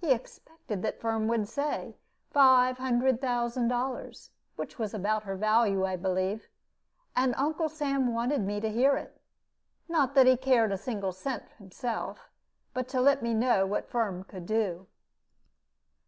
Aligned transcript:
He 0.00 0.10
expected 0.10 0.82
that 0.82 1.00
Firm 1.00 1.28
would 1.28 1.46
say, 1.46 1.96
"Five 2.32 2.78
hundred 2.78 3.20
thousand 3.20 3.68
dollars" 3.68 4.30
which 4.56 4.80
was 4.80 4.92
about 4.92 5.22
her 5.22 5.36
value, 5.36 5.86
I 5.86 5.94
believe 5.94 6.48
and 7.14 7.36
Uncle 7.36 7.68
Sam 7.68 8.12
wanted 8.12 8.40
me 8.42 8.58
to 8.58 8.68
hear 8.68 8.96
it; 8.96 9.20
not 9.88 10.16
that 10.16 10.26
he 10.26 10.36
cared 10.36 10.72
a 10.72 10.76
single 10.76 11.12
cent 11.12 11.44
himself, 11.58 12.28
but 12.72 12.88
to 12.88 13.00
let 13.00 13.22
me 13.22 13.32
know 13.32 13.64
what 13.64 13.88
Firm 13.88 14.24
could 14.24 14.44
do. 14.46 14.88